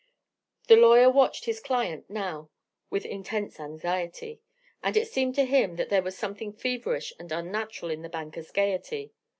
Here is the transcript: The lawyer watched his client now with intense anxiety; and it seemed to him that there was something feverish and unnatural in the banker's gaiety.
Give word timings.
The 0.67 0.77
lawyer 0.77 1.11
watched 1.11 1.45
his 1.45 1.59
client 1.59 2.09
now 2.09 2.49
with 2.89 3.05
intense 3.05 3.59
anxiety; 3.59 4.41
and 4.81 4.97
it 4.97 5.07
seemed 5.07 5.35
to 5.35 5.45
him 5.45 5.75
that 5.75 5.89
there 5.89 6.01
was 6.01 6.17
something 6.17 6.53
feverish 6.53 7.13
and 7.19 7.31
unnatural 7.31 7.91
in 7.91 8.01
the 8.01 8.09
banker's 8.09 8.49
gaiety. 8.49 9.13